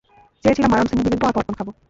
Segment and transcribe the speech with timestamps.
[0.43, 1.67] চেয়েছিলাম আরামসে মুভি দেখব আর পপকর্ন খাব।